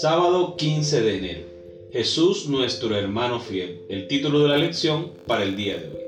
[0.00, 1.40] Sábado 15 de enero.
[1.92, 3.82] Jesús nuestro hermano fiel.
[3.90, 6.02] El título de la lección para el día de hoy.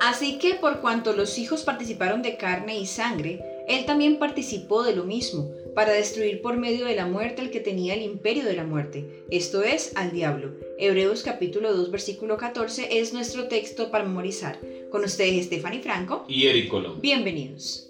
[0.00, 4.94] Así que por cuanto los hijos participaron de carne y sangre, él también participó de
[4.94, 8.54] lo mismo, para destruir por medio de la muerte al que tenía el imperio de
[8.54, 10.52] la muerte, esto es, al diablo.
[10.78, 14.58] Hebreos capítulo 2 versículo 14 es nuestro texto para memorizar.
[14.90, 17.00] Con ustedes Stephanie Franco y Eric Colón.
[17.00, 17.88] Bienvenidos.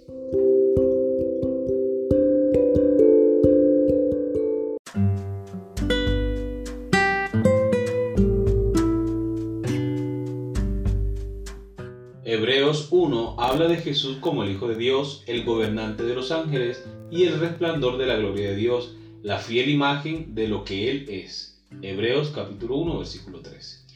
[13.07, 17.23] 1 habla de Jesús como el Hijo de Dios, el gobernante de los ángeles y
[17.23, 21.63] el resplandor de la gloria de Dios, la fiel imagen de lo que Él es.
[21.83, 23.87] Hebreos capítulo 1 versículo 13.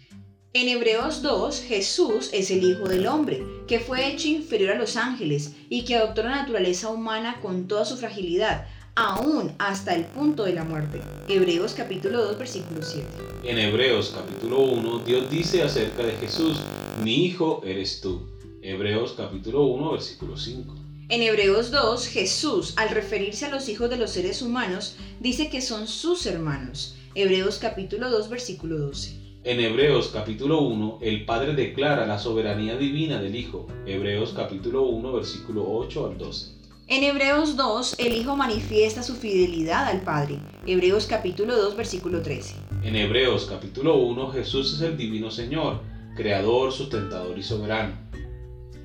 [0.52, 4.96] En Hebreos 2, Jesús es el Hijo del Hombre, que fue hecho inferior a los
[4.96, 10.44] ángeles y que adoptó la naturaleza humana con toda su fragilidad, aún hasta el punto
[10.44, 11.00] de la muerte.
[11.26, 13.06] Hebreos capítulo 2, versículo 7.
[13.42, 16.58] En Hebreos capítulo 1, Dios dice acerca de Jesús,
[17.02, 18.39] mi hijo eres tú.
[18.62, 20.74] Hebreos capítulo 1, versículo 5.
[21.08, 25.62] En Hebreos 2, Jesús, al referirse a los hijos de los seres humanos, dice que
[25.62, 26.94] son sus hermanos.
[27.14, 29.18] Hebreos capítulo 2, versículo 12.
[29.44, 33.66] En Hebreos capítulo 1, el Padre declara la soberanía divina del Hijo.
[33.86, 36.52] Hebreos capítulo 1, versículo 8 al 12.
[36.88, 40.38] En Hebreos 2, el Hijo manifiesta su fidelidad al Padre.
[40.66, 42.56] Hebreos capítulo 2, versículo 13.
[42.84, 45.80] En Hebreos capítulo 1, Jesús es el divino Señor,
[46.14, 48.10] creador, sustentador y soberano.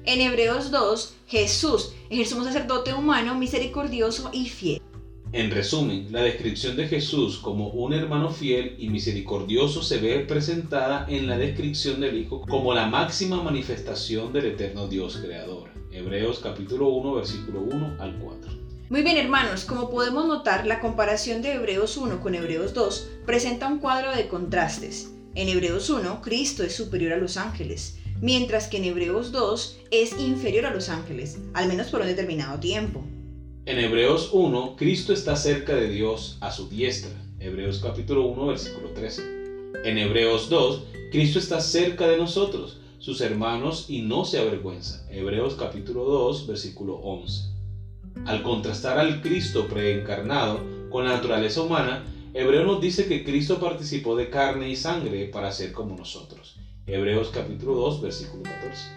[0.08, 4.80] En Hebreos 2, Jesús es el sacerdote humano, misericordioso y fiel.
[5.34, 11.08] En resumen, la descripción de Jesús como un hermano fiel y misericordioso se ve presentada
[11.10, 15.72] en la descripción del Hijo como la máxima manifestación del eterno Dios creador.
[15.92, 18.52] Hebreos capítulo 1 versículo 1 al 4.
[18.92, 23.68] Muy bien hermanos, como podemos notar, la comparación de Hebreos 1 con Hebreos 2 presenta
[23.68, 25.12] un cuadro de contrastes.
[25.34, 30.20] En Hebreos 1, Cristo es superior a los ángeles, mientras que en Hebreos 2 es
[30.20, 33.04] inferior a los ángeles, al menos por un determinado tiempo.
[33.66, 37.12] En Hebreos 1, Cristo está cerca de Dios a su diestra.
[37.40, 39.22] Hebreos capítulo 1, versículo 13.
[39.84, 45.06] En Hebreos 2, Cristo está cerca de nosotros, sus hermanos, y no se avergüenza.
[45.10, 47.56] Hebreos capítulo 2, versículo 11.
[48.26, 50.60] Al contrastar al Cristo preencarnado
[50.90, 52.04] con la naturaleza humana,
[52.34, 56.58] Hebreo nos dice que Cristo participó de carne y sangre para ser como nosotros.
[56.88, 58.90] Hebreos capítulo 2, versículo 14.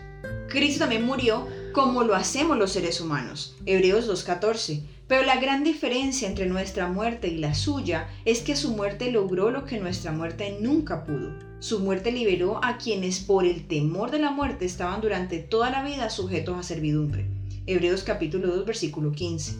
[0.49, 3.56] Cristo también murió como lo hacemos los seres humanos.
[3.65, 4.82] Hebreos 2.14.
[5.06, 9.50] Pero la gran diferencia entre nuestra muerte y la suya es que su muerte logró
[9.50, 11.32] lo que nuestra muerte nunca pudo.
[11.60, 15.82] Su muerte liberó a quienes por el temor de la muerte estaban durante toda la
[15.82, 17.27] vida sujetos a servidumbre.
[17.66, 19.56] Hebreos capítulo 2 versículo 15.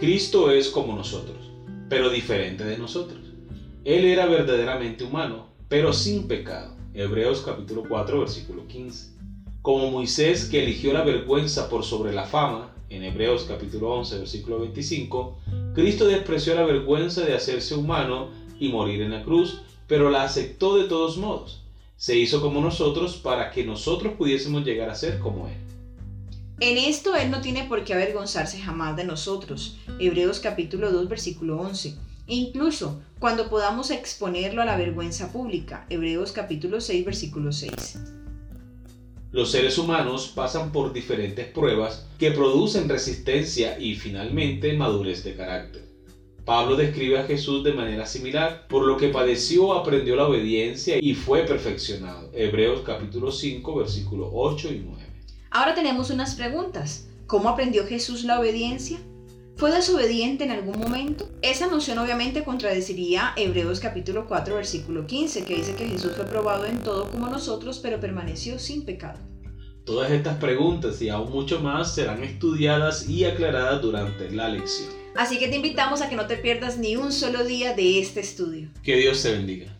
[0.00, 1.52] Cristo es como nosotros,
[1.88, 3.20] pero diferente de nosotros.
[3.84, 6.75] Él era verdaderamente humano, pero sin pecado.
[6.98, 9.10] Hebreos capítulo 4 versículo 15.
[9.60, 14.60] Como Moisés que eligió la vergüenza por sobre la fama, en Hebreos capítulo 11 versículo
[14.60, 15.38] 25,
[15.74, 20.78] Cristo despreció la vergüenza de hacerse humano y morir en la cruz, pero la aceptó
[20.78, 21.60] de todos modos.
[21.98, 25.56] Se hizo como nosotros para que nosotros pudiésemos llegar a ser como Él.
[26.60, 29.76] En esto Él no tiene por qué avergonzarse jamás de nosotros.
[30.00, 35.86] Hebreos capítulo 2 versículo 11 incluso cuando podamos exponerlo a la vergüenza pública.
[35.88, 37.98] Hebreos capítulo 6, versículo 6.
[39.32, 45.86] Los seres humanos pasan por diferentes pruebas que producen resistencia y finalmente madurez de carácter.
[46.44, 51.14] Pablo describe a Jesús de manera similar, por lo que padeció, aprendió la obediencia y
[51.14, 52.30] fue perfeccionado.
[52.32, 55.02] Hebreos capítulo 5, versículo 8 y 9.
[55.50, 57.08] Ahora tenemos unas preguntas.
[57.26, 59.00] ¿Cómo aprendió Jesús la obediencia?
[59.56, 61.30] ¿Fue desobediente en algún momento?
[61.40, 66.66] Esa noción obviamente contradeciría Hebreos capítulo 4 versículo 15 que dice que Jesús fue probado
[66.66, 69.18] en todo como nosotros pero permaneció sin pecado.
[69.86, 74.90] Todas estas preguntas y aún mucho más serán estudiadas y aclaradas durante la lección.
[75.16, 78.20] Así que te invitamos a que no te pierdas ni un solo día de este
[78.20, 78.68] estudio.
[78.82, 79.74] Que Dios te bendiga.